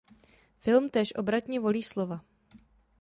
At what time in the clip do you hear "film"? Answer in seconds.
0.59-0.89